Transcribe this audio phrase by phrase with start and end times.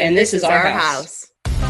[0.00, 1.30] And, And this, this is, is our our house.
[1.44, 1.60] house.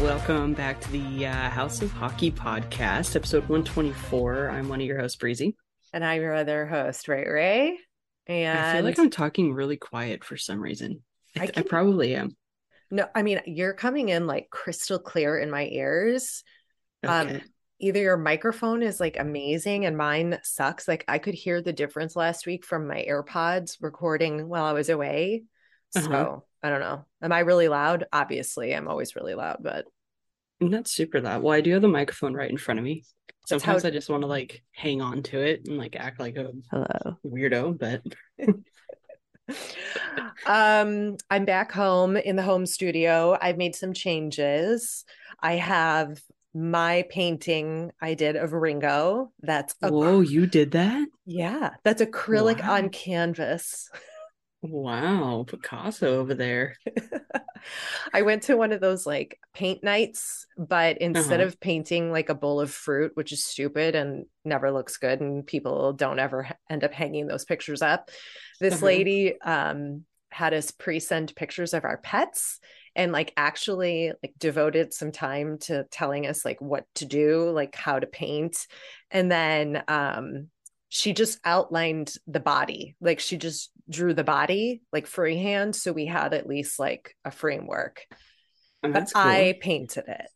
[0.00, 4.48] Welcome back to the uh, House of Hockey podcast, episode 124.
[4.48, 5.54] I'm one of your hosts, Breezy.
[5.92, 7.78] And I'm your other host, Rae Rae.
[8.26, 11.02] And I feel like I'm talking really quiet for some reason.
[11.36, 12.34] I, I I can- probably am.
[12.90, 16.42] no, I mean, you're coming in like crystal clear in my ears.
[17.04, 17.12] Okay.
[17.36, 17.40] Um,
[17.78, 20.88] either your microphone is like amazing and mine sucks.
[20.88, 24.88] Like I could hear the difference last week from my AirPods recording while I was
[24.88, 25.44] away.
[25.90, 26.36] So Uh-huh.
[26.62, 27.04] I don't know.
[27.22, 28.04] Am I really loud?
[28.12, 29.84] Obviously, I'm always really loud, but
[30.60, 31.42] I'm Not super loud.
[31.42, 33.04] Well, I do have the microphone right in front of me.
[33.48, 36.18] That's how- Sometimes I just want to like hang on to it and like act
[36.18, 37.16] like a hello.
[37.24, 38.02] weirdo, but
[40.46, 43.36] um, I'm back home in the home studio.
[43.40, 45.04] I've made some changes.
[45.40, 46.20] I have
[46.56, 49.32] my painting I did of Ringo.
[49.42, 51.08] That's a whoa, you did that?
[51.24, 52.68] yeah, that's acrylic Wow.
[52.68, 53.90] on canvas.
[54.62, 56.76] Wow, Picasso over there.
[58.12, 61.46] I went to one of those like paint nights, but instead Uh-huh.
[61.48, 65.46] of painting like a bowl of fruit, which is stupid and never looks good, and
[65.46, 68.10] people don't ever end up hanging those pictures up,
[68.60, 68.86] this Uh-huh.
[68.86, 72.58] lady um, had us pre-send pictures of our pets
[72.96, 77.76] and like actually like devoted some time to telling us like what to do, like
[77.76, 78.66] how to paint,
[79.12, 80.48] and then um,
[80.88, 86.06] she just outlined the body like she just drew the body like freehand so we
[86.06, 88.02] had at least like a framework
[88.82, 89.22] Oh, but cool.
[89.22, 90.26] i painted it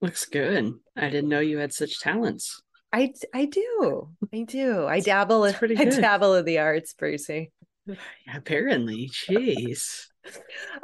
[0.00, 0.74] Looks good.
[0.96, 2.60] I didn't know you had such talents.
[2.92, 7.52] i i do i do i dabble in pretty i dabble in the arts Breezy.
[8.34, 10.06] Apparently, jeez.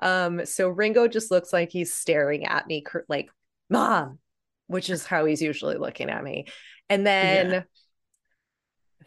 [0.01, 3.31] Um so ringo just looks like he's staring at me like
[3.71, 4.19] mom
[4.67, 6.47] which is how he's usually looking at me
[6.89, 7.63] and then Yeah.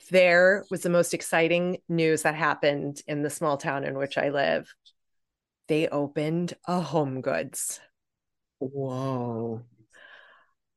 [0.10, 4.30] there was the most exciting news that happened in the small town in which i
[4.30, 4.74] live
[5.68, 7.80] they opened a home goods
[8.60, 9.64] Whoa.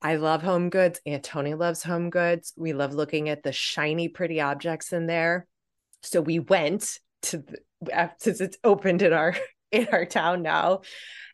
[0.00, 1.00] I love home goods.
[1.04, 2.54] Aunt Tony loves home goods.
[2.56, 5.46] We love looking at the shiny, pretty objects in there.
[6.02, 7.58] So we went to the,
[7.92, 9.34] Uh, since it's opened in our
[9.72, 10.82] in our town now,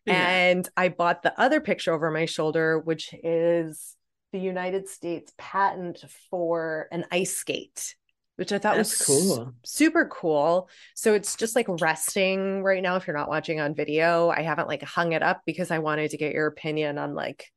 [0.06, 0.14] Yeah.
[0.28, 3.96] and I bought the other picture over my shoulder, which is
[4.32, 7.96] the United States patent for an ice skate,
[8.36, 9.54] which I thought That's was cool.
[9.64, 10.68] super cool.
[10.94, 12.96] So it's just like resting right now.
[12.96, 16.10] If you're not watching on video, I haven't like hung it up because I wanted
[16.12, 17.50] to get your opinion on like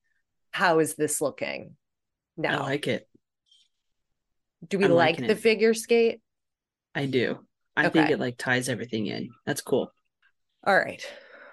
[0.51, 1.75] how is this looking
[2.37, 2.61] now.
[2.63, 3.07] I like it.
[4.67, 5.39] Do we I'm like the it.
[5.39, 6.21] figure skate?
[6.95, 7.39] I do.
[7.75, 9.29] I think it like ties everything in.
[9.45, 9.91] That's cool.
[10.65, 11.05] All right,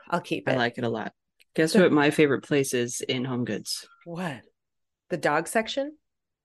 [0.08, 0.52] I'll keep it.
[0.52, 1.12] I like it a lot.
[1.54, 3.86] Guess what my favorite place is in Home Goods?
[4.04, 4.40] what?
[5.08, 5.96] The dog section,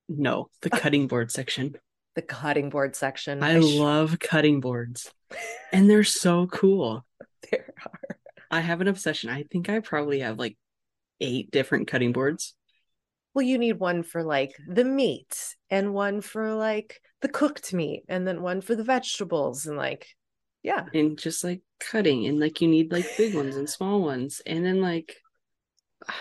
[0.09, 1.75] No, the cutting board section.
[2.15, 3.43] the cutting board section.
[3.43, 5.11] I sh- love cutting boards.
[5.71, 7.05] and they're so cool.
[7.51, 8.17] There are.
[8.49, 9.29] I have an obsession.
[9.29, 10.57] I think I probably have like
[11.21, 12.55] eight different cutting boards.
[13.33, 18.03] Well, you need one for like the meat and one for like the cooked meat
[18.07, 20.07] and then one for the vegetables and like
[20.65, 20.85] yeah.
[20.95, 24.41] And just like cutting and like you need like big ones and small ones.
[24.47, 25.15] And then like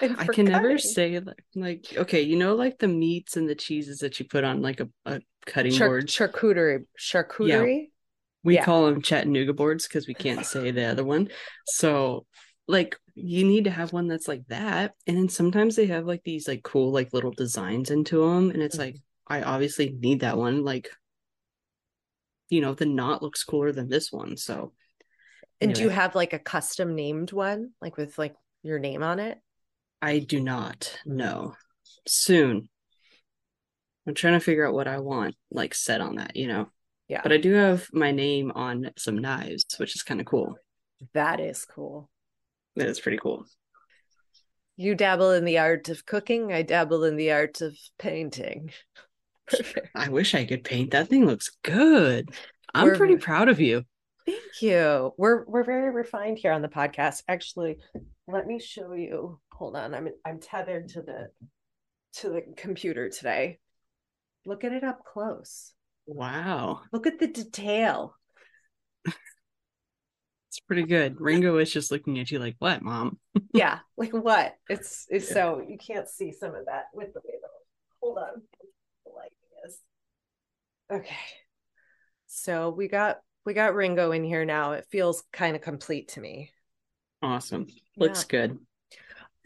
[0.02, 3.54] And I can never say like, like okay, you know like the meats and the
[3.54, 6.08] cheeses that you put on like a, a cutting Char- board.
[6.08, 7.86] charcuterie charcuterie.
[8.42, 8.66] We yeah.
[8.66, 11.30] call them Chattanooga boards because we can't say the other one.
[11.64, 12.26] So
[12.68, 14.92] like you need to have one that's like that.
[15.06, 18.50] And then sometimes they have like these like cool like little designs into them.
[18.50, 19.13] And it's like mm-hmm.
[19.26, 20.64] I obviously need that one.
[20.64, 20.90] Like
[22.50, 24.36] you know, the knot looks cooler than this one.
[24.36, 24.72] So
[25.60, 29.18] And do you have like a custom named one like with like your name on
[29.18, 29.38] it?
[30.00, 31.54] I do not know.
[32.06, 32.68] Soon.
[34.06, 36.68] I'm trying to figure out what I want like set on that, you know.
[37.08, 37.22] Yeah.
[37.22, 40.56] But I do have my name on some knives, which is kind of cool.
[41.12, 42.10] That is cool.
[42.76, 43.46] That is pretty cool.
[44.76, 48.72] You dabble in the art of cooking, I dabble in the art of painting.
[49.46, 49.88] Perfect.
[49.94, 50.92] I wish I could paint.
[50.92, 52.30] That thing looks good.
[52.74, 53.84] I'm We're- pretty proud of you.
[54.26, 55.12] Thank you.
[55.18, 57.22] We're we're very refined here on the podcast.
[57.28, 57.76] Actually,
[58.26, 59.38] let me show you.
[59.52, 59.94] Hold on.
[59.94, 61.28] I'm I'm tethered to the
[62.20, 63.58] to the computer today.
[64.46, 65.72] Look at it up close.
[66.06, 66.80] Wow.
[66.90, 68.14] Look at the detail.
[69.04, 71.20] It's pretty good.
[71.20, 73.18] Ringo is just looking at you like, what, mom?
[73.52, 74.54] Yeah, like what?
[74.68, 77.34] It's it's so you can't see some of that with the way
[78.00, 78.42] hold on.
[80.88, 81.10] The lighting is.
[81.10, 81.16] Okay.
[82.26, 84.72] So we got we got Ringo in here now.
[84.72, 86.50] It feels kind of complete to me.
[87.22, 87.66] Awesome.
[87.96, 88.58] Looks good.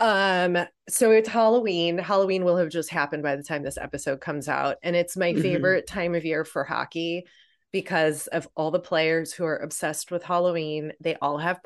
[0.00, 0.56] Um,
[0.88, 1.98] so it's Halloween.
[1.98, 5.32] Halloween will have just happened by the time this episode comes out, and it's my
[5.32, 5.42] Mhm.
[5.42, 7.26] favorite time of year for hockey
[7.72, 10.92] because of all the players who are obsessed with Halloween.
[11.00, 11.60] They all have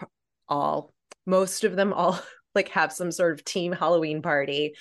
[0.48, 0.92] all
[1.26, 2.18] most of them all
[2.54, 4.74] like have some sort of team Halloween party.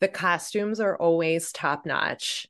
[0.00, 2.46] The costumes are always top notch.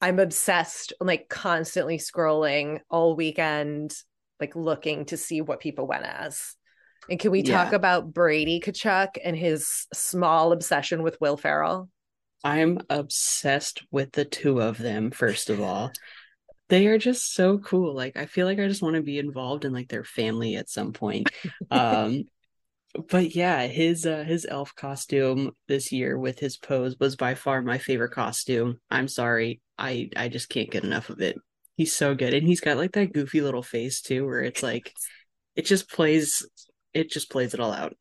[0.00, 3.94] I'm obsessed, like constantly scrolling all weekend,
[4.40, 6.54] like looking to see what people went as.
[7.10, 11.88] And can we talk about Brady Tkachuk and his small obsession with Will Ferrell?
[12.44, 15.90] I'm obsessed with the two of them, first of all.
[16.68, 17.94] They are just so cool.
[17.94, 20.68] Like I feel like I just want to be involved in like their family at
[20.68, 21.30] some point.
[21.70, 22.24] Um
[23.10, 27.62] but yeah, his uh his elf costume this year with his pose was by far
[27.62, 28.78] my favorite costume.
[28.90, 29.60] I'm sorry.
[29.78, 31.36] I I just can't get enough of it.
[31.76, 32.34] He's so good.
[32.34, 34.92] And he's got like that goofy little face too where it's like
[35.56, 36.46] it just plays
[36.94, 37.94] it just plays it all out.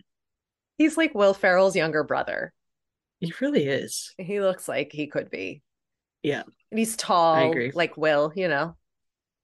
[0.80, 2.52] He's like Will Ferrell's younger brother.
[3.20, 4.16] He really is.
[4.18, 5.64] He looks like he could be.
[6.24, 6.44] Yeah.
[6.72, 7.72] And he's tall, I agree.
[7.74, 8.76] like Will, you know.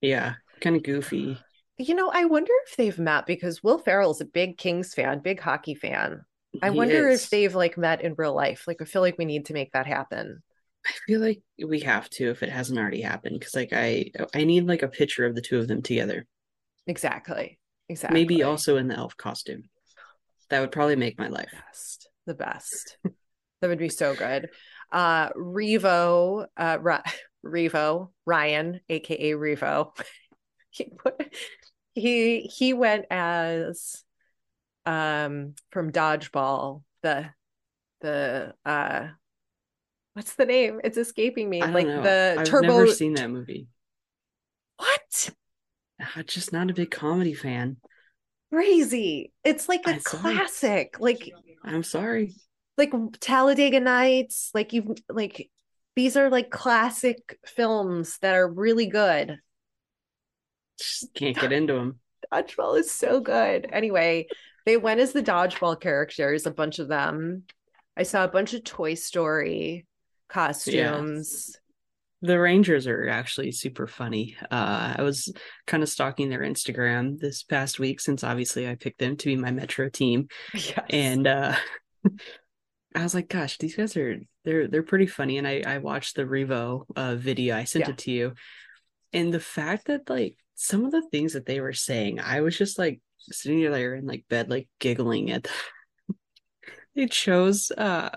[0.01, 0.35] Yeah.
[0.61, 1.37] Kind of goofy.
[1.77, 5.39] You know, I wonder if they've met because Will Ferrell's a big Kings fan, big
[5.39, 6.23] hockey fan.
[6.61, 7.23] I He wonder is.
[7.23, 8.65] if they've like met in real life.
[8.67, 10.43] Like I feel like we need to make that happen.
[10.85, 14.43] I feel like we have to if it hasn't already happened because like I I
[14.43, 16.25] need like a picture of the two of them together.
[16.87, 17.59] Exactly.
[17.89, 18.19] Exactly.
[18.19, 19.63] Maybe also in the elf costume.
[20.49, 21.51] That would probably make my life.
[21.51, 22.09] best.
[22.25, 22.97] The best.
[23.61, 24.49] that would be so good.
[24.91, 27.01] Uh Revo, uh Ra-
[27.45, 29.95] Revo, Ryan, aka Revo.
[30.69, 31.33] he put
[31.93, 34.03] he he went as
[34.85, 37.29] um from Dodgeball, the
[38.01, 39.09] the uh
[40.13, 40.79] what's the name?
[40.83, 41.61] It's escaping me.
[41.61, 42.01] Like know.
[42.01, 43.67] the I've turbo never seen that movie.
[44.77, 45.29] what?
[46.15, 47.77] I'm just not a big comedy fan.
[48.51, 49.31] Crazy.
[49.43, 50.35] It's like a I'm sorry.
[50.35, 50.99] classic.
[50.99, 51.31] Like
[51.63, 52.33] I'm sorry.
[52.77, 55.49] like Talladega Nights, like you've like
[55.95, 59.37] these are like classic films that are really good.
[60.79, 61.99] Just can't get into them.
[62.31, 63.67] Dodgeball is so good.
[63.71, 64.27] Anyway,
[64.65, 67.43] they went as the dodgeball characters, a bunch of them.
[67.95, 69.85] I saw a bunch of Toy Story
[70.33, 71.55] costumes.
[72.21, 74.37] The Rangers are actually super funny.
[74.49, 75.33] Uh, I was
[75.67, 79.35] kind of stalking their Instagram this past week since obviously I picked them to be
[79.35, 80.27] my Metro team.
[80.53, 80.79] Yes.
[80.89, 81.55] and uh
[82.95, 85.37] I was like, gosh, these guys are they're they're pretty funny.
[85.37, 87.57] And I I watched the Revo uh video.
[87.57, 87.91] I sent Yeah.
[87.91, 88.33] it to you.
[89.11, 92.57] And the fact that like some of the things that they were saying, I was
[92.57, 95.47] just like sitting there in like bed, like giggling at
[96.95, 98.09] they chose uh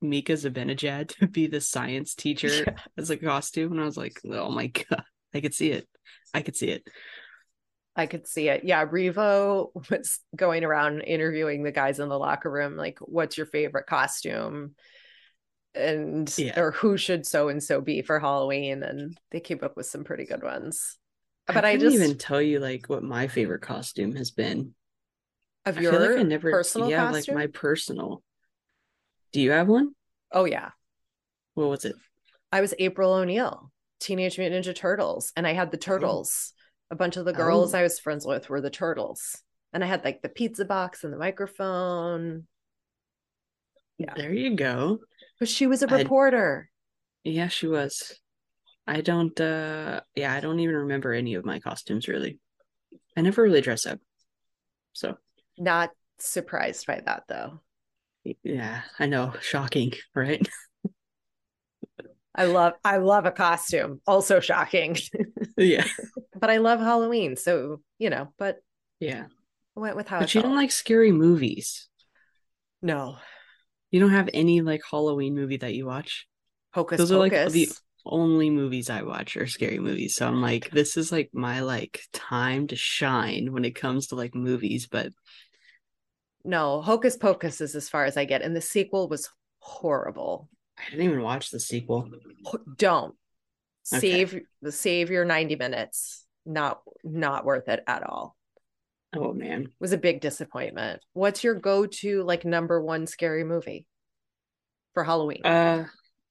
[0.00, 2.76] Mika Zibanejad to be the science teacher Yeah.
[2.96, 3.72] as a costume.
[3.72, 5.04] And I was like, oh my god,
[5.34, 5.88] I could see it.
[6.32, 6.86] I could see it.
[7.96, 8.64] I could see it.
[8.64, 13.46] Yeah, Revo was going around interviewing the guys in the locker room, like, what's your
[13.46, 14.74] favorite costume?
[15.76, 16.58] And Yeah.
[16.58, 18.82] or who should so and so be for Halloween?
[18.82, 20.96] And they came up with some pretty good ones.
[21.46, 24.74] but I, couldn't just even tell you like what my favorite costume has been.
[25.66, 27.34] Of I your like I never personal yeah, costume.
[27.36, 28.22] like my personal.
[29.32, 29.94] Do you have one?
[30.32, 30.70] Oh yeah,
[31.54, 31.96] What was it?
[32.52, 36.52] I was April O'Neil, Teenage Mutant Ninja Turtles, and I had the turtles.
[36.90, 37.78] A bunch of the girls Oh.
[37.78, 39.42] I was friends with were the turtles,
[39.72, 42.46] and I had like the pizza box and the microphone.
[43.98, 44.14] Yeah.
[44.16, 45.00] There you go.
[45.38, 46.70] But she was a reporter.
[47.24, 48.18] Yeah, she was.
[48.86, 52.38] I don't uh yeah, I don't even remember any of my costumes really.
[53.16, 53.98] I never really dress up.
[54.92, 55.16] So
[55.58, 57.60] Not surprised by that though.
[58.42, 59.34] yeah, I know.
[59.40, 60.46] Shocking, right?
[62.34, 64.00] I love I love a costume.
[64.06, 64.96] Also shocking.
[65.56, 65.86] yeah.
[66.38, 68.56] but I love Halloween, so you know, but
[68.98, 69.26] Yeah.
[69.76, 71.88] I went with how But you don't like scary movies.
[72.82, 73.16] no
[73.90, 76.26] You don't have any like Halloween movie that you watch?
[76.72, 77.68] hocus Those are, like, the-
[78.04, 80.16] Only movies I watch are scary movies.
[80.16, 84.16] So I'm like, this is like my like time to shine when it comes to
[84.16, 85.10] like movies, but
[86.44, 90.48] No, hocus pocus is as far as I get, and the sequel was horrible.
[90.78, 92.10] I didn't even watch the sequel.
[92.76, 93.14] Don't
[93.92, 94.00] Okay.
[94.00, 96.26] save save your ninety minutes.
[96.46, 98.36] Not not worth it at all.
[99.16, 99.62] Oh man.
[99.64, 101.00] It was a big disappointment.
[101.12, 103.86] What's your go to like number one scary movie
[104.92, 105.44] for Halloween?
[105.44, 105.86] Uh,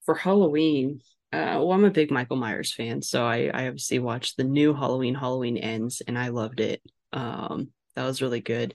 [0.06, 1.00] for Halloween,
[1.32, 4.74] uh, well, I'm a big Michael Myers fan, so I, I obviously watched the new
[4.74, 6.82] Halloween, Halloween Ends, and I loved it.
[7.14, 8.74] Um, that was really good.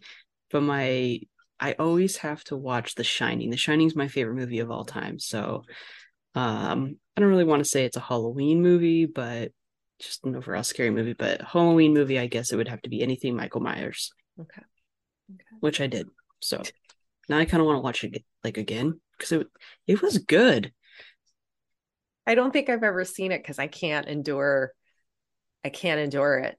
[0.51, 1.21] But my,
[1.61, 3.51] I always have to watch The Shining.
[3.51, 5.19] The Shining's my favorite movie of all time.
[5.19, 5.65] So,
[6.35, 9.53] um, I don't really want to say it's a Halloween movie, but
[9.99, 11.15] just an overall scary movie.
[11.15, 14.63] But Halloween movie, I guess it would have to be anything Michael Myers, okay.
[15.31, 15.57] Okay.
[15.61, 16.09] which I did.
[16.41, 16.63] So
[17.29, 19.47] now I kind of want to watch it like again because it
[19.87, 20.73] it was good.
[22.27, 24.73] I don't think I've ever seen it because I can't endure
[25.65, 26.57] I can't endure it.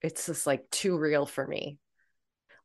[0.00, 1.78] It's just like too real for me.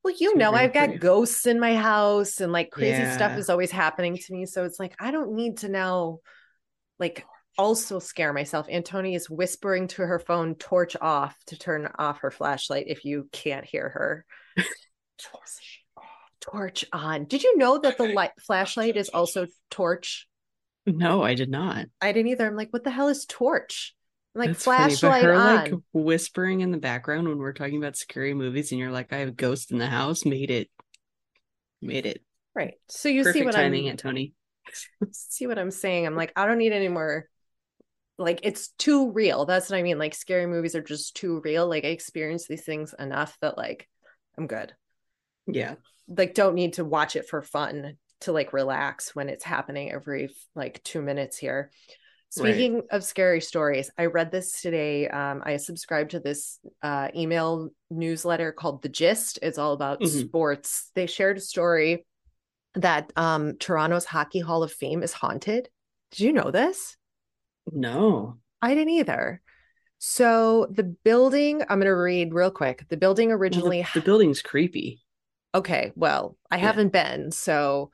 [0.04, 3.72] Well, you know, I've got ghosts in my house and like crazy stuff is always
[3.72, 4.46] happening to me.
[4.46, 6.20] So it's like I don't need to now
[7.00, 7.26] like
[7.58, 8.68] also scare myself.
[8.68, 13.30] Antoni is whispering to her phone, torch off to turn off her flashlight if you
[13.32, 14.26] can't hear her.
[15.18, 15.84] torch,
[16.42, 17.26] torch on.
[17.26, 20.28] Did you know that the light flashlight is also torch?
[20.86, 21.86] No, I did not.
[22.02, 22.46] I didn't either.
[22.46, 23.96] I'm like, what the hell is torch?
[24.36, 25.56] Like That's funny, flashlight her on.
[25.56, 29.18] like whispering in the background when we're talking about scary movies, and you're like, "I
[29.18, 30.70] have a ghost in the house." Made it,
[31.82, 32.24] made it.
[32.56, 32.76] right.
[32.90, 34.34] So you see what timing, I'm Aunt Tony.
[35.12, 36.06] see what I'm saying.
[36.08, 37.28] I'm like, I don't need any more.
[38.18, 39.46] Like it's too real.
[39.46, 39.98] That's what I mean.
[40.00, 41.68] Like scary movies are just too real.
[41.68, 43.88] Like I experience these things enough that like
[44.38, 44.74] I'm good.
[45.46, 45.76] Yeah,
[46.08, 50.30] Like don't need to watch it for fun to like relax when it's happening every
[50.56, 51.72] like two minutes here.
[52.38, 52.54] Right.
[52.54, 55.08] Speaking of scary stories, I read this today.
[55.08, 59.40] Um, I subscribe to this uh, email newsletter called The Gist.
[59.42, 60.28] It's all about Mhm.
[60.28, 60.90] sports.
[60.96, 62.06] They shared a story
[62.76, 65.70] that um, Toronto's Hockey Hall of Fame is haunted.
[66.12, 66.98] Did you know this?
[67.72, 69.42] no, I didn't either.
[70.00, 72.86] So the building, I'm going to read real quick.
[72.90, 75.02] The building Well, the- originally, the, building's creepy.
[75.56, 76.62] okay, well, I Yeah.
[76.64, 77.32] haven't been.
[77.32, 77.92] So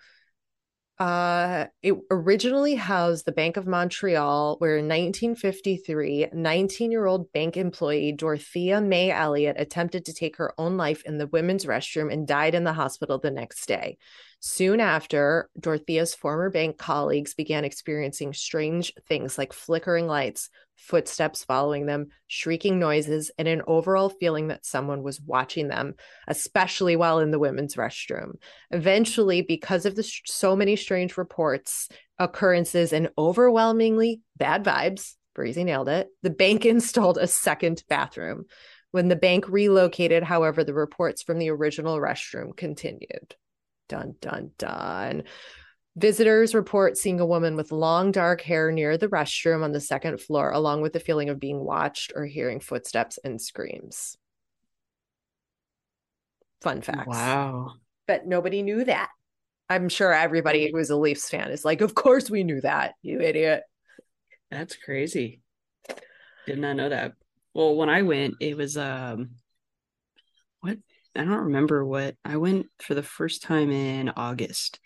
[0.99, 8.81] uh it originally housed the Bank of Montreal, where in 1953, 19-year-old bank employee Dorothea
[8.81, 12.65] May Elliott attempted to take her own life in the women's restroom and died in
[12.65, 13.97] the hospital the next day.
[14.41, 21.85] Soon after, Dorothea's former bank colleagues began experiencing strange things like flickering lights, footsteps following
[21.85, 27.31] them, shrieking noises, and an overall feeling that someone was watching them, especially while in
[27.31, 28.35] the women's restroom.
[28.71, 35.65] Eventually, because of the sh- so many strange reports, occurrences, and overwhelmingly bad vibes, Breezy
[35.65, 38.45] nailed it, the bank installed a second bathroom.
[38.91, 43.35] When the bank relocated, however, the reports from the original restroom continued.
[43.89, 45.23] Dun, dun, dun.
[45.97, 50.21] Visitors report seeing a woman with long dark hair near the restroom on the second
[50.21, 54.15] floor, along with the feeling of being watched or hearing footsteps and screams.
[56.61, 57.07] Fun facts.
[57.07, 57.73] Wow.
[58.07, 59.09] But nobody knew that.
[59.69, 63.19] I'm sure everybody who's a Leafs fan is like, Of course we knew that, you
[63.19, 63.63] idiot.
[64.49, 65.41] That's crazy.
[66.47, 67.13] Did not know that.
[67.53, 69.31] Well, when I went, it was um
[70.61, 70.77] what
[71.15, 74.79] I don't remember what I went for the first time in August.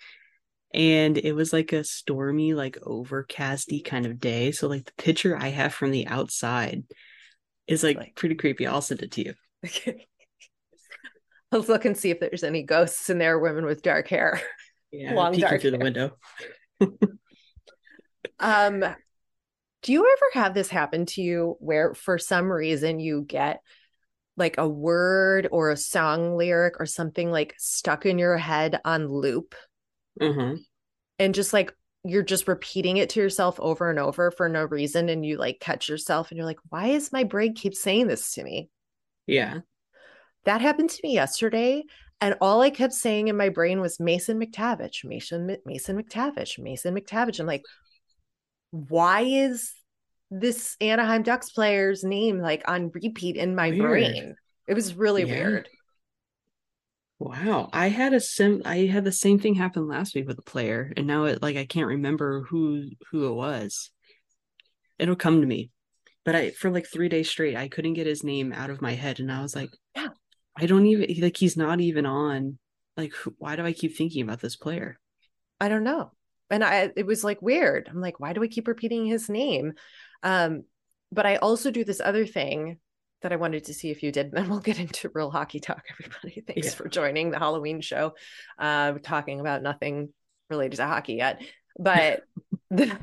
[0.74, 4.51] And it was like a stormy, like overcasty kind of day.
[4.51, 6.84] So like the picture I have from the outside
[7.68, 8.65] is like Like- pretty creepy.
[8.65, 9.34] I'll send it to you.
[9.65, 10.08] Okay.
[11.51, 14.42] Let's look and see if there's any ghosts in there, women with dark hair.
[14.92, 15.84] Yeah, Long dark through the hair.
[15.84, 16.18] window.
[18.39, 18.84] Um,
[19.82, 23.62] Do you ever have this happen to you where for some reason you get
[24.38, 29.08] like a word or a song lyric or something like stuck in your head on
[29.08, 29.56] loop
[30.22, 30.56] Mm-hmm.
[31.20, 31.74] and just like
[32.06, 35.60] you're just repeating it to yourself over and over for no reason and you like
[35.60, 38.70] catch yourself and you're like why is my brain keep saying this to me
[39.25, 39.60] Yeah.
[40.46, 41.84] that happened to me yesterday
[42.22, 46.96] and all i kept saying in my brain was mason mctavish mason mason mctavish mason
[46.96, 47.63] mctavish i'm like
[48.72, 49.74] why is
[50.40, 53.82] this anaheim ducks player's name like on repeat in my Weird.
[53.82, 54.36] brain
[54.68, 55.34] it was really Yeah.
[55.34, 55.70] weird
[57.20, 57.70] Wow.
[57.72, 60.92] I had a sim I had the same thing happen last week with a player,
[60.98, 63.92] and now it like I can't remember who who it was.
[65.00, 65.72] It'll come to me.
[66.25, 68.94] But I for like three days straight, I couldn't get his name out of my
[68.94, 70.10] head, and I was like, Yeah.
[70.58, 72.58] I don't even like he's not even on.
[72.98, 75.00] Like, why do I keep thinking about this player?
[75.60, 76.12] I don't know.
[76.50, 77.88] And I it was like weird.
[77.90, 79.74] I'm like, why do we keep repeating his name?
[80.24, 80.63] Um,
[81.12, 82.80] but I also do this other thing
[83.22, 85.60] that I wanted to see if you did, and then we'll get into real hockey
[85.60, 86.42] talk, everybody.
[86.46, 86.74] Thanks Yeah.
[86.75, 88.15] for joining the Halloween show.
[88.58, 90.10] Uh talking about nothing
[90.50, 91.42] related to hockey yet.
[91.77, 92.24] But
[92.72, 92.98] the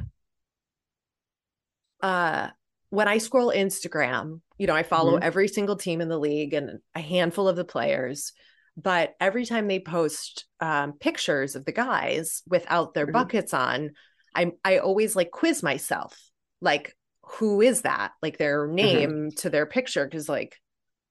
[2.02, 2.48] uh
[2.90, 5.22] when I scroll Instagram, you know, I follow Mhm.
[5.22, 8.32] every single team in the league and a handful of the players.
[8.76, 13.12] But every time they post um, pictures of the guys without their Mhm.
[13.12, 13.90] buckets on,
[14.34, 16.18] I I always like quiz myself,
[16.60, 16.96] like
[17.32, 18.12] who is that?
[18.22, 20.56] Like their name to their picture, because like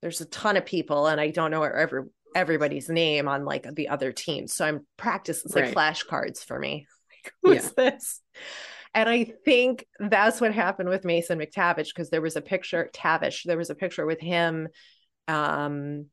[0.02, 2.04] there's a ton of people and I don't know every
[2.36, 5.76] everybody's name on like the other team So I'm practicing It's like Right.
[5.76, 6.88] flashcards for me.
[7.26, 8.22] Like, who is this?
[8.94, 13.44] And I think that's what happened with Mason McTavish because there was a picture, Tavish,
[13.44, 14.70] there was a picture with him,
[15.28, 16.06] um,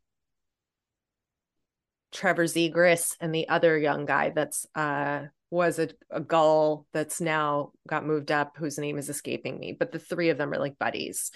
[2.12, 7.72] Trevor Zegras, and the other young guy that's uh was a, a gull that's now
[7.88, 9.72] got moved up, whose name is escaping me.
[9.78, 11.30] But the three of them are like buddies.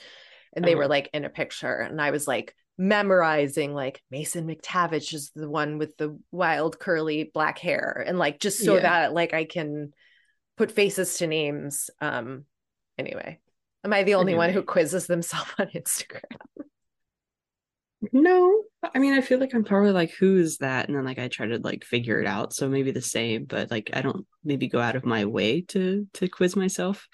[0.54, 0.78] And they Uh-huh.
[0.80, 1.74] were like in a picture.
[1.74, 7.30] And I was like memorizing like Mason McTavish is the one with the wild curly
[7.32, 8.04] black hair.
[8.06, 8.82] And like just so Yeah.
[8.82, 9.92] that like I can
[10.56, 11.90] put faces to names.
[12.00, 12.44] Um
[12.98, 13.40] anyway.
[13.84, 16.22] Am I the only one who quizzes themselves on Instagram?
[18.12, 20.88] No, I mean, I feel like I'm probably like, who is that?
[20.88, 22.54] And then like I try to like figure it out.
[22.54, 26.06] So maybe the same, but like I don't maybe go out of my way to
[26.14, 27.06] to quiz myself.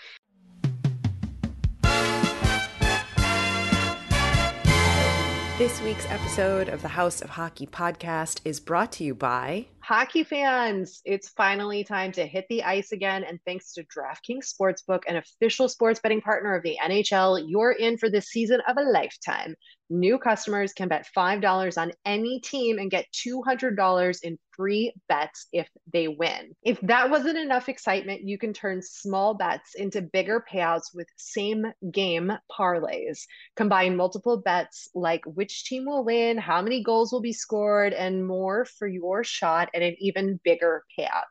[5.59, 10.22] This week's episode of the House of Hockey podcast is brought to you by Hockey
[10.22, 11.00] fans.
[11.07, 13.24] It's finally time to hit the ice again.
[13.24, 17.96] And thanks to DraftKings Sportsbook, an official sports betting partner of the NHL, you're in
[17.96, 19.55] for the season of a lifetime.
[19.88, 25.68] New customers can bet $5 on any team and get $200 in free bets if
[25.92, 26.57] they win.
[26.64, 31.66] If that wasn't enough excitement, you can turn small bets into bigger payouts with same
[31.92, 33.20] game parlays.
[33.55, 38.27] Combine multiple bets like which team will win, how many goals will be scored, and
[38.27, 41.25] more for your shot at an even bigger payout.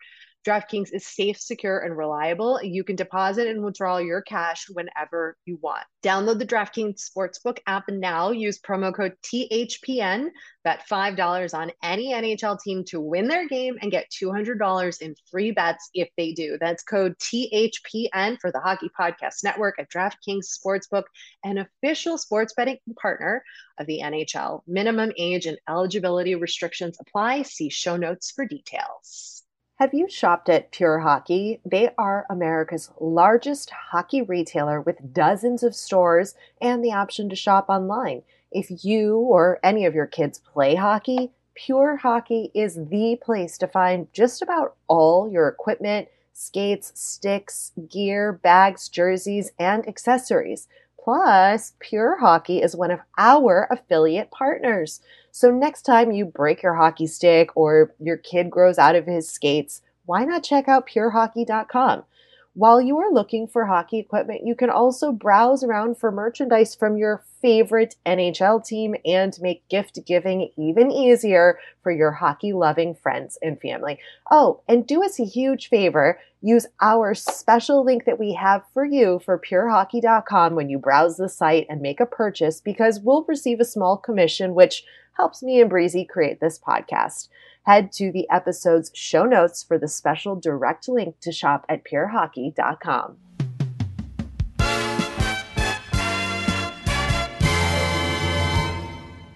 [0.45, 2.61] DraftKings is safe, secure, and reliable.
[2.61, 5.83] You can deposit and withdraw your cash whenever you want.
[6.03, 8.29] Download the DraftKings Sportsbook app now.
[8.29, 10.29] Use promo code THPN.
[10.63, 15.51] Bet $5 on any NHL team to win their game and get $200 in free
[15.51, 16.57] bets if they do.
[16.59, 21.05] That's code THPN for the Hockey Podcast Network at DraftKings Sportsbook,
[21.43, 23.43] an official sports betting partner
[23.79, 24.61] of the NHL.
[24.67, 27.43] Minimum age and eligibility restrictions apply.
[27.43, 29.44] See show notes for details.
[29.77, 31.59] Have you shopped at Pure Hockey?
[31.65, 37.65] They are America's largest hockey retailer with dozens of stores and the option to shop
[37.67, 38.21] online.
[38.53, 43.67] If you or any of your kids play hockey, Pure Hockey is the place to
[43.67, 50.69] find just about all your equipment, skates, sticks, gear, bags, jerseys, and accessories.
[50.97, 55.01] Plus, Pure Hockey is one of our affiliate partners.
[55.35, 59.29] So next time you break your hockey stick or your kid grows out of his
[59.29, 62.05] skates, why not check out purehockey.com?
[62.53, 66.95] While you are looking for hockey equipment, you can also browse around for merchandise from
[66.95, 73.37] your favorite NHL team and make gift giving even easier for your hockey loving friends
[73.41, 73.99] and family.
[74.31, 78.85] Oh, and do us a huge favor use our special link that we have for
[78.85, 83.59] you for purehockey.com when you browse the site and make a purchase because we'll receive
[83.59, 84.83] a small commission, which
[85.17, 87.29] helps me and Breezy create this podcast.
[87.63, 93.17] Head to the episode's show notes for the special direct link to shop at purehockey.com.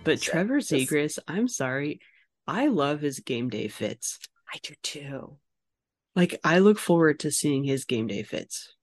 [0.04, 2.00] But So, Trevor just- Zegras, I'm sorry,
[2.48, 4.18] I love his game day fits.
[4.52, 5.38] I do too.
[6.16, 8.74] Like I look forward to seeing his game day fits.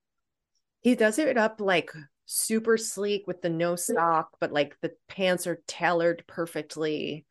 [0.82, 1.90] He does it up like
[2.26, 7.24] super sleek with the no sock, but like the pants are tailored perfectly.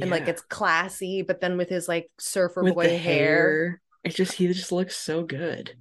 [0.00, 3.82] And like it's classy, but then with his like surfer with boy hair, hair.
[4.04, 5.74] It just he just looks so good.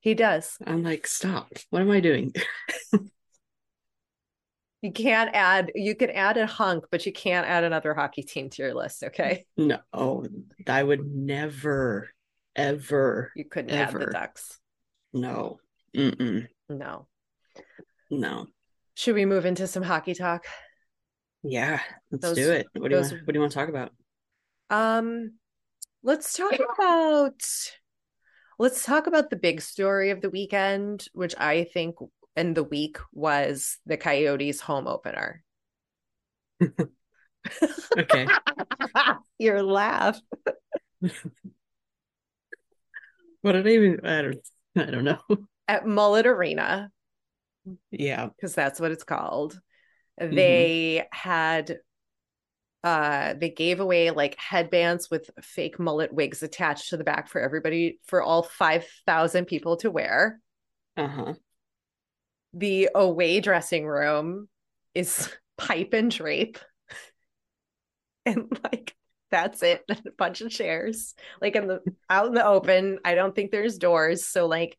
[0.00, 0.56] he does.
[0.64, 1.48] I'm like, stop.
[1.70, 2.32] What am I doing?
[4.82, 8.50] You can't add, you can add a hunk, but you can't add another hockey team
[8.50, 9.02] to your list.
[9.02, 9.44] Okay.
[9.56, 10.26] No, oh,
[10.68, 12.10] I would never,
[12.54, 14.60] ever, You couldn't add the ducks.
[15.12, 15.58] no,
[15.96, 16.46] Mm-mm.
[16.68, 17.08] No.
[18.10, 18.46] No.
[18.94, 20.46] Should we move into some hockey talk?
[21.42, 22.66] Yeah, let's Those- do it.
[22.74, 23.12] What do you want?
[23.12, 23.92] What do you want to talk about?
[24.70, 25.34] Um,
[26.02, 27.40] let's talk about
[28.58, 31.96] let's talk about the big story of the weekend, which I think
[32.36, 35.42] in the week was the Coyotes home opener.
[37.96, 38.26] Okay.
[39.38, 40.20] Your laugh.
[43.42, 44.00] What did I even?
[44.04, 44.38] I don't.
[44.76, 45.20] I don't know.
[45.68, 46.90] At Mullett Arena,
[47.90, 48.26] Yeah.
[48.28, 49.58] because that's what it's called.
[50.20, 50.34] Mm-hmm.
[50.34, 51.78] They had
[52.84, 57.40] uh they gave away like headbands with fake mullet wigs attached to the back for
[57.40, 60.40] everybody for all 5,000 people to wear.
[60.96, 61.34] Uh huh.
[62.52, 64.48] the away dressing room
[64.94, 66.58] is pipe and drape.
[68.26, 68.94] And like
[69.30, 69.84] that's it.
[69.88, 71.14] A bunch of chairs.
[71.40, 72.98] Like in the out in the open.
[73.04, 74.24] I don't think there's doors.
[74.24, 74.78] So like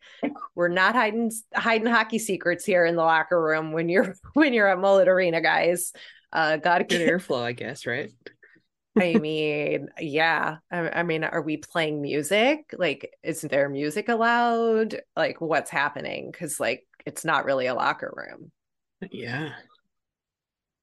[0.56, 4.68] we're not hiding hiding hockey secrets here in the locker room when you're when you're
[4.68, 5.94] at Mullett Arena, guys.
[6.32, 7.86] Uh gotta Good get airflow, I guess.
[7.86, 8.12] Right.
[9.00, 10.58] I mean, yeah.
[10.72, 12.74] I, I mean, are we playing music?
[12.78, 15.02] Like, isn't there music allowed?
[15.16, 16.32] Like, what's happening?
[16.32, 18.52] Because like it's not really a locker room.
[19.12, 19.54] Yeah.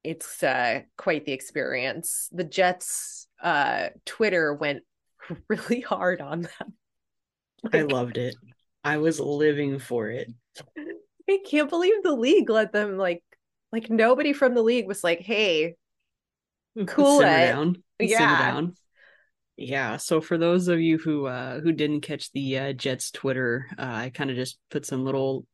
[0.03, 2.29] it's uh quite the experience.
[2.33, 4.83] The Jets uh Twitter went
[5.49, 6.75] really hard on them.
[7.73, 8.37] I loved it.
[8.83, 10.29] I was living for it.
[11.29, 13.23] I can't believe the league let them like
[13.73, 15.77] like nobody from the league was like, "Hey,
[16.87, 17.41] Cool Simmer it.
[17.41, 17.83] down.
[18.07, 18.37] Simmer Yeah.
[18.37, 18.77] down.
[19.57, 19.97] Yeah.
[19.99, 23.83] So for those of you who uh who didn't catch the uh, Jets Twitter, uh,
[23.83, 25.47] I kind of just put some little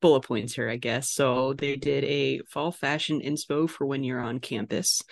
[0.00, 1.10] bullet points here, I guess.
[1.10, 5.02] So they did a fall fashion inspo for when you're on campus.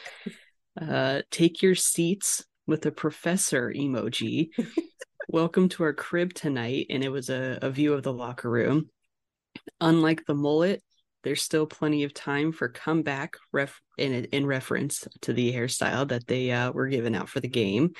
[0.80, 4.48] Uh, take your seats with a professor emoji.
[5.28, 8.90] Welcome to our crib tonight, and it was a, a view of the locker room.
[9.80, 10.82] Unlike the mullet,
[11.24, 16.26] there's still plenty of time for comeback ref in in reference to the hairstyle that
[16.26, 17.92] they uh, were given out for the game.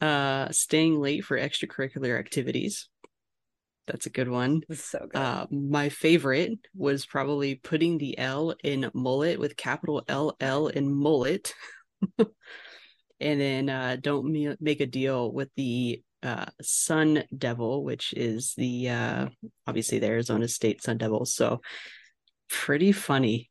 [0.00, 2.88] Uh, staying late for extracurricular activities.
[3.86, 4.62] That's a good one.
[4.74, 10.36] So good." Uh, my favorite was probably putting the L in mullet with capital L
[10.40, 11.54] L in mullet.
[13.20, 18.54] and then uh, don't me- make a deal with the uh, Sun Devil, which is
[18.56, 19.28] the uh,
[19.66, 21.34] obviously the Arizona State Sun Devils.
[21.34, 21.60] So
[22.48, 23.50] pretty funny.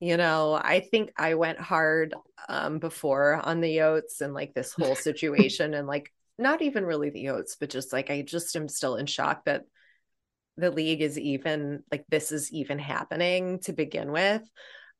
[0.00, 2.14] you know, I think I went hard
[2.48, 7.10] um before on the Yotes and like this whole situation and like not even really
[7.10, 9.64] the Yotes, but just like I just am still in shock that
[10.56, 14.42] the league is even like this is even happening to begin with.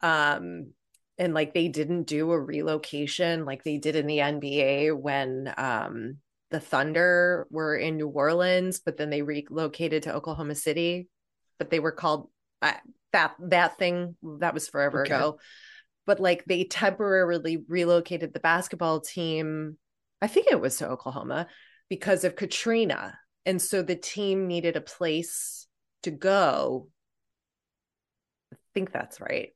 [0.02, 0.72] Um
[1.20, 6.16] and like they didn't do a relocation like they did in the NBA when um
[6.50, 11.08] the Thunder were in New Orleans, but then they relocated to Oklahoma City,
[11.58, 12.28] but they were called
[12.62, 12.72] uh,
[13.12, 15.14] that that thing that was forever Okay.
[15.14, 15.38] ago.
[16.06, 19.76] But like they temporarily relocated the basketball team,
[20.22, 21.46] I think it was to Oklahoma
[21.90, 23.18] because of Katrina.
[23.46, 25.68] And so the team needed a place
[26.02, 26.88] to go.
[28.52, 29.52] I think that's right.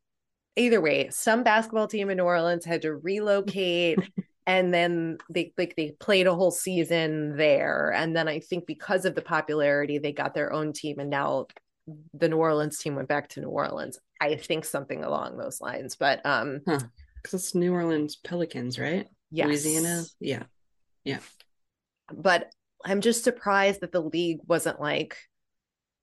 [0.56, 3.98] Either way, some basketball team in New Orleans had to relocate
[4.46, 9.04] and then they like they played a whole season there and then I think because
[9.04, 11.46] of the popularity they got their own team and now
[12.12, 13.98] the New Orleans team went back to New Orleans.
[14.20, 15.96] I think something along those lines.
[15.96, 19.08] But um Because it's New Orleans Pelicans, right?
[19.30, 19.46] yes.
[19.48, 20.04] Louisiana.
[20.20, 20.44] Yeah
[21.04, 21.18] yeah.
[22.12, 22.50] but
[22.84, 25.16] I'm just surprised that the league wasn't like,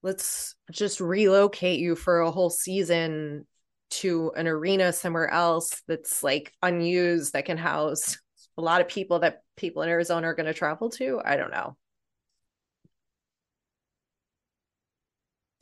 [0.03, 3.45] let's just relocate you for a whole season
[3.91, 8.17] to an arena somewhere else that's like unused that can house
[8.57, 11.21] a lot of people that people in Arizona are going to travel to.
[11.23, 11.77] I don't know.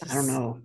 [0.10, 0.62] I don't know.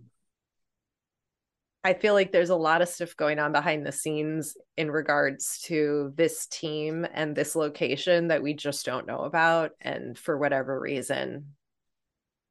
[1.87, 5.59] I feel like there's a lot of stuff going on behind the scenes in regards
[5.65, 9.73] to this team and this location that we just don't know about.
[9.83, 11.55] And for whatever reason,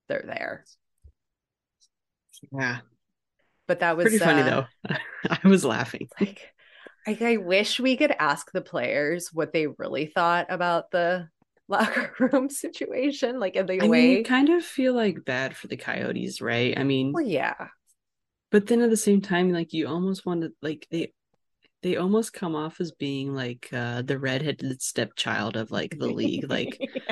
[0.08, 0.66] they're there.
[2.52, 2.80] Yeah.
[3.68, 4.66] But that was Pretty funny uh, though.
[5.30, 6.10] I was laughing.
[6.20, 6.42] like
[7.08, 11.30] I, I wish we could ask the players what they really thought about the
[11.68, 14.16] locker room situation, like in the I away.
[14.16, 16.78] mean, kind of feel like bad for the Coyotes, right?
[16.78, 17.70] I mean, well, yeah.
[18.52, 21.14] but then at the same time, like you almost want to like they
[21.82, 26.50] they almost come off as being like uh the redheaded stepchild of like the league.
[26.50, 26.80] Like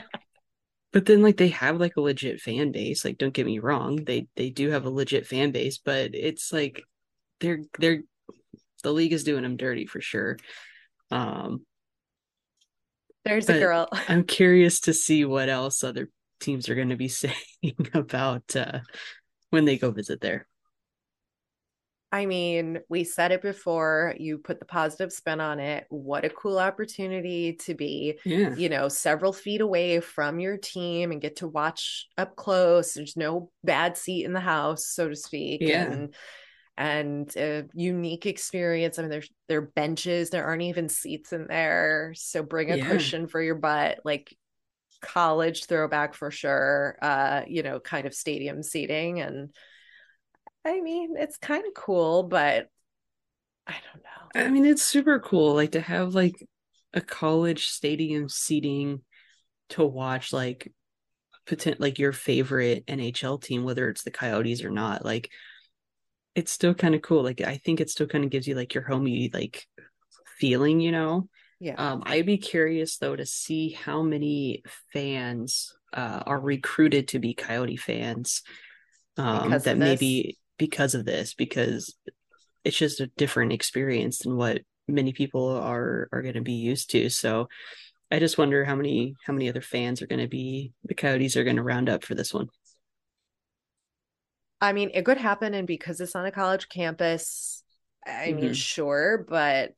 [0.94, 3.06] but then like they have like a legit fan base.
[3.06, 6.52] Like don't get me wrong, they they do have a legit fan base, but it's
[6.52, 6.84] like
[7.40, 8.04] they're they're
[8.84, 10.38] the league is doing them dirty for sure.
[11.12, 11.66] Um
[13.24, 13.88] There's a girl.
[14.08, 17.36] I'm curious to see what else other teams are going to be saying
[17.94, 18.80] about uh
[19.50, 20.48] when they go visit there.
[22.12, 24.16] I mean, we said it before.
[24.20, 25.86] You put the positive spin on it.
[25.90, 28.54] What a cool opportunity to be, Yeah.
[28.56, 32.94] you know, several feet away from your team and get to watch up close.
[32.94, 35.62] There's no bad seat in the house, so to speak.
[35.62, 35.86] Yeah.
[35.92, 36.14] And
[36.78, 38.98] and a unique experience.
[38.98, 42.14] I mean, there's there are benches, there aren't even seats in there.
[42.16, 42.88] So bring a Yeah.
[42.88, 44.36] cushion for your butt, like
[45.02, 46.98] college throwback for sure.
[47.02, 49.54] Uh, you know, kind of stadium seating and
[50.66, 52.68] I mean, it's kind of cool, but
[53.68, 54.48] I don't know.
[54.48, 56.48] I mean, it's super cool, like to have like
[56.94, 59.02] a college stadium seating
[59.70, 60.72] to watch like
[61.48, 65.04] potent like your favorite NHL team, whether it's the Coyotes or not.
[65.04, 65.30] Like,
[66.36, 67.24] it's still kind of cool.
[67.24, 69.68] Like, I think it still kind of gives you like your homey like
[70.38, 71.28] feeling, you know.
[71.60, 71.76] Yeah.
[71.78, 77.34] Um, I'd be curious though to see how many fans uh, are recruited to be
[77.34, 78.42] Coyote fans.
[79.18, 81.96] Um, that maybe because of this, because
[82.66, 86.92] it's just a different experience than what many people are are going to be used
[86.92, 87.10] to.
[87.10, 87.50] So
[88.12, 91.38] I just wonder how many how many other fans are going to be the Coyotes
[91.38, 92.50] are going to round up for this one.
[94.60, 97.64] I mean, it could happen, and because it's on a college campus,
[98.06, 98.54] I mean, Mhm.
[98.54, 99.74] sure, but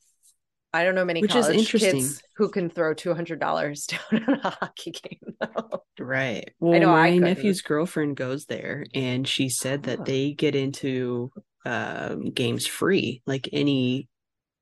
[0.73, 1.91] I don't know many Which college interesting.
[1.99, 5.35] kids who can throw two hundred dollars down on a hockey game.
[5.39, 5.83] Though.
[5.99, 6.51] Right.
[6.59, 7.23] Well, know my couldn't.
[7.23, 10.03] nephew's girlfriend goes there, and she said that Oh.
[10.03, 11.31] they get into
[11.65, 14.09] um, games free, like any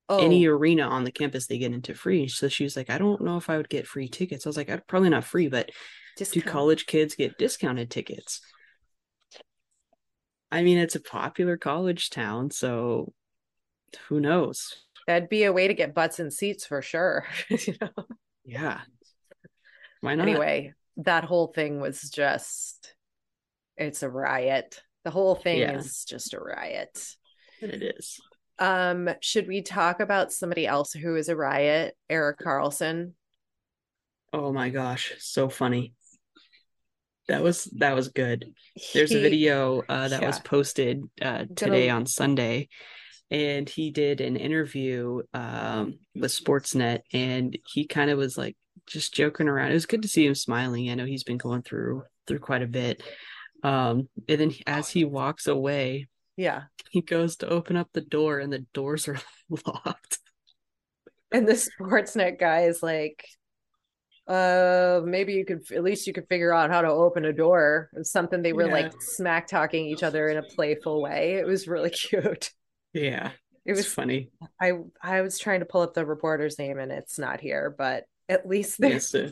[0.10, 2.28] Oh, any arena on the campus they get into free.
[2.28, 4.46] So she was like, I don't know if I would get free tickets.
[4.46, 5.70] I was like, I'd probably not free, but
[6.18, 8.42] do college kids get discounted tickets?
[10.52, 13.14] I mean, it's a popular college town, so
[14.10, 14.76] who knows?
[15.08, 17.26] That'd be a way to get butts and seats for sure.
[17.50, 17.90] you know?
[18.46, 18.82] Yeah.
[20.02, 20.28] Why not?
[20.28, 22.94] Anyway, that whole thing was just
[23.78, 24.82] it's a riot.
[25.04, 25.78] The whole thing Yeah.
[25.78, 27.16] is just a riot.
[27.62, 28.20] It is.
[28.60, 31.96] Um, should we talk about somebody else who is a riot?
[32.10, 33.14] Erik Karlsson.
[34.34, 35.94] Oh my gosh, so funny.
[37.28, 38.46] That was that was good.
[38.94, 42.70] There's a video uh, that was posted uh, Gonna- today on Sunday,
[43.32, 49.14] and he did an interview um, with Sportsnet, and he kind of was like just
[49.14, 49.72] joking around.
[49.72, 50.90] It was good to see him smiling.
[50.92, 53.02] I know he's been going through through quite a bit.
[53.64, 56.64] Um, and then as he walks away, Yeah.
[56.92, 59.20] he goes to open up the door, and the doors are
[59.66, 60.20] locked.
[61.32, 63.26] And the Sportsnet guy is like,
[64.28, 67.90] uh, maybe you could at least you could figure out how to open a door.
[68.04, 68.74] Something they were Yeah.
[68.74, 71.36] like smack talking each other in a playful way.
[71.36, 72.52] It was really cute.
[72.94, 73.32] Yeah,
[73.66, 74.30] It was funny.
[74.60, 78.06] I I was trying to pull up the reporter's name and it's not here, but
[78.30, 79.32] at least there's Yes, uh,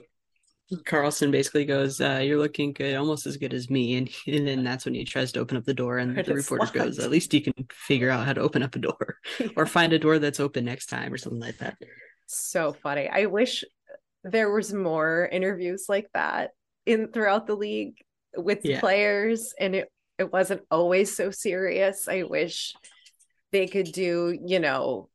[0.86, 4.64] Karlsson basically goes, uh, "You're looking good, almost as good as me," and, and then
[4.64, 7.34] that's when he tries to open up the door, and the reporter goes, "At least
[7.34, 9.18] you can figure out how to open up a door,
[9.56, 11.78] or find a door that's open next time, or something like that."
[12.28, 13.10] so funny.
[13.10, 13.64] I wish
[14.24, 16.52] there was more interviews like that
[16.86, 17.96] in throughout the league
[18.36, 18.80] with Yeah.
[18.80, 22.08] players and it it wasn't always so serious.
[22.08, 22.76] I wish
[23.52, 25.10] they could do, you know,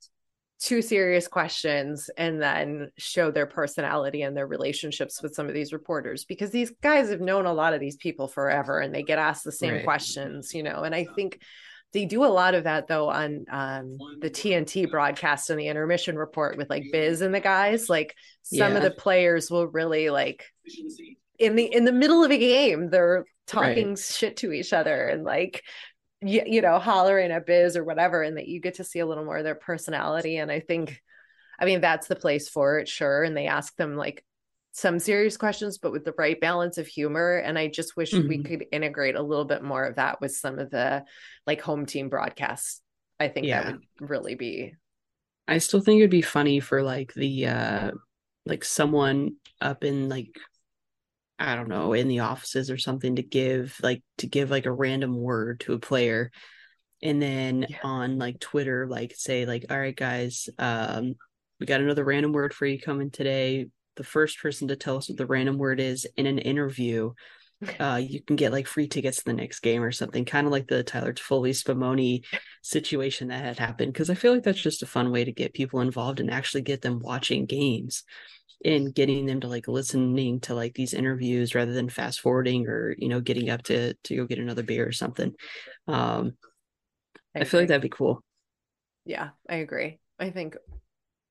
[0.61, 5.73] two serious questions and then show their personality and their relationships with some of these
[5.73, 9.19] reporters because these guys have known a lot of these people forever and they get
[9.19, 9.85] asked the same Right.
[9.85, 10.83] questions, you know.
[10.85, 11.41] And I think
[11.93, 16.17] they do a lot of that though on um, the TNT broadcast and the intermission
[16.17, 17.91] report with like Biz and the guys.
[17.91, 20.45] Like some of the players will really like
[21.39, 25.25] in the in the middle of a game they're talking shit to each other and
[25.25, 25.63] like
[26.21, 29.07] you, you know hollering at Biz or whatever, and that you get to see a
[29.07, 30.37] little more of their personality.
[30.39, 31.01] And I think,
[31.59, 33.23] I mean, that's the place for it, sure.
[33.23, 34.25] And they ask them like
[34.73, 37.37] some serious questions, but with the right balance of humor.
[37.37, 38.45] And I just wish we Mhm.
[38.45, 41.05] could integrate a little bit more of that with some of the
[41.47, 42.81] like home team broadcasts.
[43.21, 43.63] I think Yeah.
[43.63, 44.75] that would really be
[45.47, 47.91] I still think it'd be funny for like the uh
[48.47, 50.39] like someone up in like
[51.39, 54.73] I don't know in the offices or something to give like to give like a
[54.73, 56.31] random word to a player
[57.03, 57.79] and then Yeah.
[57.83, 61.15] on like Twitter like say like all right guys um
[61.59, 63.67] we got another random word for you coming today
[63.97, 67.13] the first person to tell us what the random word is in an interview,
[67.81, 70.53] uh, you can get like free tickets to the next game or something, kind of
[70.53, 72.25] like the Tyler Toffoli Spumoni
[72.63, 73.93] situation that had happened.
[73.93, 76.63] Because I feel like that's just a fun way to get people involved and actually
[76.63, 78.05] get them watching games
[78.65, 82.95] and getting them to like listening to like these interviews rather than fast forwarding or
[82.99, 85.35] you know getting up to to go get another beer or something.
[85.87, 86.33] Um,
[87.35, 88.23] I, I feel like that'd be cool.
[89.05, 89.99] Yeah, I agree.
[90.19, 90.57] I think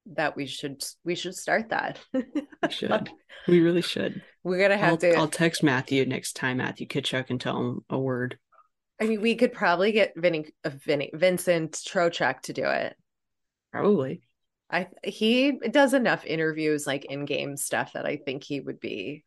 [0.08, 2.00] that we should we should start that.
[2.13, 2.24] we
[2.69, 3.10] should.
[3.48, 4.22] We really should.
[4.43, 5.15] We're gonna have I'll, to.
[5.15, 8.38] I'll text Matthew next time Matthew Tkachuk and tell him a word.
[9.02, 12.96] I mean, we could probably get Vinny, uh, Vinny Vincent Trocheck to do it.
[13.72, 14.22] Probably.
[14.73, 19.23] I he does enough interviews like in game stuff that I think he would be.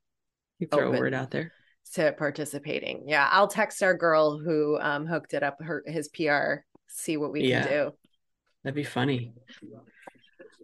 [0.59, 1.53] You throw a word out there
[1.95, 3.05] to participating.
[3.07, 6.65] Yeah, I'll text our girl who um hooked it up her his PR.
[6.89, 7.63] See what we yeah.
[7.63, 7.93] can do.
[8.65, 9.33] That'd be funny.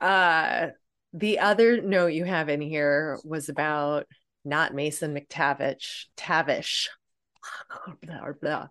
[0.01, 0.69] Uh,
[1.13, 4.07] the other note you have in here was about
[4.45, 6.07] not Mason McTavish.
[6.17, 6.89] Tavish.
[8.03, 8.69] blah, blah.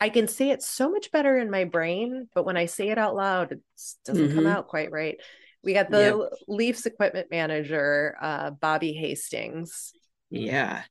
[0.00, 2.98] I can say it so much better in my brain, but when I say it
[2.98, 3.60] out loud, it
[4.04, 4.34] doesn't mm-hmm.
[4.36, 5.16] come out quite right.
[5.64, 6.40] We got the yep.
[6.46, 9.92] Leafs equipment manager, uh, Bobby Hastings.
[10.30, 10.82] Yeah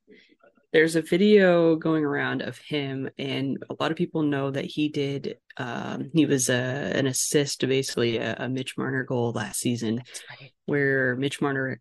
[0.73, 4.89] there's a video going around of him and a lot of people know that he
[4.89, 9.59] did um, he was a, an assist to basically a, a mitch marner goal last
[9.59, 10.51] season right.
[10.65, 11.79] where mitch marner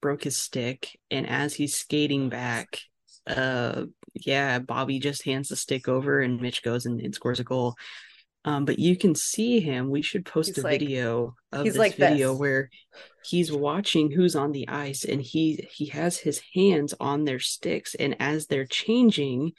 [0.00, 2.80] broke his stick and as he's skating back
[3.26, 7.44] uh yeah bobby just hands the stick over and mitch goes and, and scores a
[7.44, 7.74] goal
[8.44, 9.88] um, but you can see him.
[9.88, 12.40] We should post he's a like, video of this like video this.
[12.40, 12.70] where
[13.24, 17.94] he's watching who's on the ice and he he has his hands on their sticks
[17.94, 19.52] and as they're changing,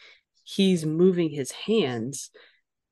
[0.43, 2.29] he's moving his hands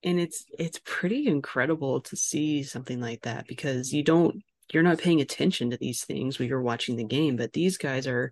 [0.03, 4.41] and it's it's pretty incredible to see something like that because you don't
[4.73, 8.07] you're not paying attention to these things when you're watching the game but these guys
[8.07, 8.31] are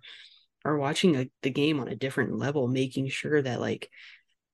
[0.64, 3.90] are watching a, the game on a different level making sure that like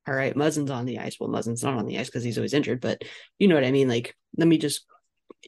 [0.09, 1.19] all right, Muzzin's on the ice.
[1.19, 3.03] Well, Muzzin's not on the ice because he's always injured, but
[3.39, 3.89] you know what I mean?
[3.89, 4.87] Like, let me just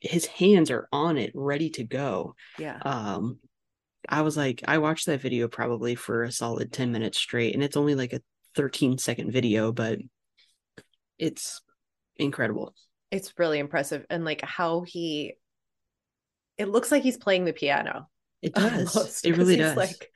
[0.03, 2.35] his hands are on it, ready to go.
[2.59, 2.79] Yeah.
[2.85, 3.39] Um,
[4.09, 7.63] I was like, I watched that video probably for a solid 10 minutes straight, and
[7.63, 8.23] it's only like a
[8.57, 9.99] 13 second video, but
[11.19, 11.61] it's
[12.17, 12.75] incredible.
[13.11, 14.05] It's really impressive.
[14.11, 15.35] And like how he
[16.57, 18.09] it looks like he's playing the piano.
[18.43, 18.97] It does.
[18.97, 19.77] Almost, it really does.
[19.77, 20.11] Like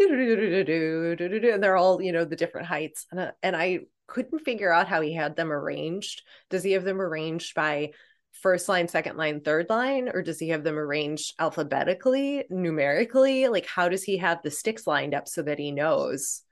[0.00, 4.88] and they're all you know the different heights and, uh, and i couldn't figure out
[4.88, 7.90] how he had them arranged does he have them arranged by
[8.32, 13.66] first line second line third line or does he have them arranged alphabetically numerically like
[13.66, 16.42] how does he have the sticks lined up so that he knows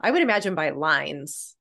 [0.00, 1.56] i would imagine by lines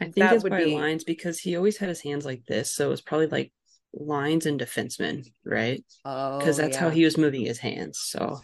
[0.00, 0.74] i think that it's by be...
[0.74, 3.52] lines because he always had his hands like this so it's probably like
[3.92, 6.80] lines and defensemen right because oh, that's yeah.
[6.80, 8.40] how he was moving his hands so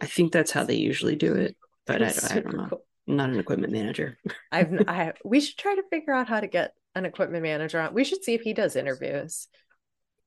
[0.00, 1.56] I think that's how they usually do it,
[1.86, 2.66] but I, I, don't know.
[2.70, 2.84] Cool.
[3.08, 4.18] I'm not an equipment manager.
[4.52, 7.94] I've I we should try to figure out how to get an equipment manager on.
[7.94, 9.48] We should see if he does interviews.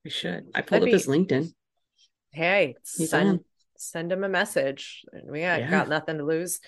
[0.04, 0.48] We should.
[0.56, 0.92] I pulled That'd up be...
[0.92, 1.54] his LinkedIn.
[2.32, 3.40] Hey, He's send on.
[3.78, 5.06] send him a message.
[5.14, 5.70] We got, yeah.
[5.70, 6.60] got nothing to lose.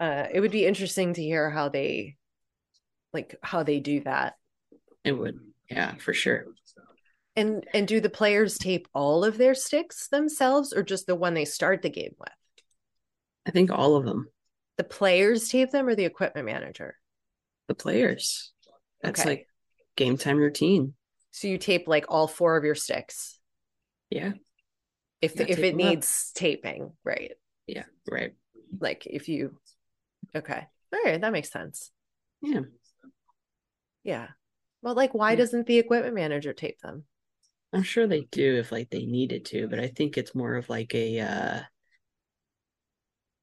[0.00, 2.16] Uh, it would be interesting to hear how they
[3.12, 4.34] like how they do that.
[5.04, 5.38] It would,
[5.70, 6.46] yeah, for sure.
[7.36, 11.34] And and do the players tape all of their sticks themselves, or just the one
[11.34, 12.28] they start the game with?
[13.46, 14.28] I think all of them.
[14.76, 16.96] The players tape them or the equipment manager?
[17.66, 18.52] The players.
[19.02, 19.28] That's okay.
[19.28, 19.48] like
[19.96, 20.94] game time routine.
[21.30, 23.38] So you tape like all four of your sticks.
[24.10, 24.32] Yeah.
[25.20, 26.40] If the, if it needs up.
[26.40, 27.32] taping, right?
[27.66, 28.32] Yeah, right.
[28.80, 29.58] Like if you
[30.34, 30.66] Okay.
[30.92, 31.90] All right, that makes sense.
[32.42, 32.60] Yeah.
[34.04, 34.28] Yeah.
[34.82, 35.36] Well, like why yeah.
[35.36, 37.04] doesn't the equipment manager tape them?
[37.72, 40.68] I'm sure they do if like they needed to, but I think it's more of
[40.68, 41.60] like a uh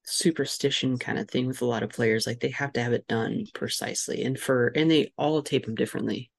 [0.05, 3.07] superstition kind of thing with a lot of players like they have to have it
[3.07, 6.31] done precisely and for and they all tape them differently.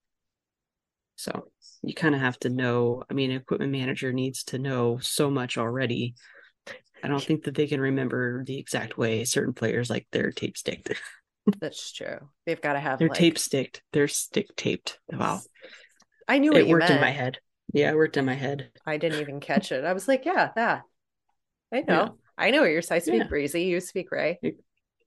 [1.16, 1.48] So
[1.82, 5.58] you kind of have to know i mean equipment manager needs to know so much
[5.58, 6.14] already.
[7.02, 10.56] I don't think that they can remember the exact way certain players like their tape
[10.56, 10.92] sticked
[11.60, 12.18] that's true.
[12.44, 13.18] They've got to have their like...
[13.18, 14.98] tape sticked they're stick taped.
[15.12, 15.40] Wow.
[16.28, 16.94] I knew it worked meant.
[16.94, 17.38] in my head.
[17.72, 18.70] Yeah it worked in my head.
[18.86, 19.84] I didn't even catch it.
[19.84, 20.82] I was like yeah that.
[21.72, 21.84] I know.
[21.88, 22.08] yeah.
[22.38, 23.26] I know your I speak yeah.
[23.28, 23.62] breezy.
[23.64, 24.38] You speak Rae.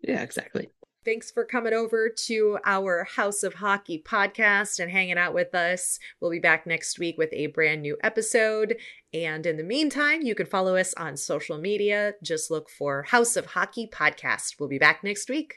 [0.01, 0.69] Yeah, exactly.
[1.05, 5.97] Thanks for coming over to our House of Hockey podcast and hanging out with us.
[6.19, 8.77] We'll be back next week with a brand new episode.
[9.13, 12.13] And in the meantime, you can follow us on social media.
[12.21, 14.55] Just look for House of Hockey podcast.
[14.59, 15.55] We'll be back next week.